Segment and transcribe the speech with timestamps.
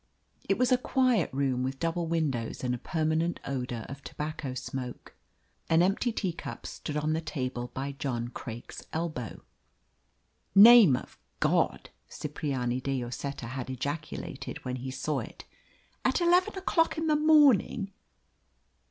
[0.49, 5.13] It was a quiet room, with double windows and a permanent odour of tobacco smoke.
[5.69, 9.43] An empty teacup stood on the table by John Craik's elbow.
[10.55, 15.45] "Name of God!" Cipriani de Lloseta had ejaculated when he saw it.
[16.03, 17.91] "At eleven o'clock in the morning!"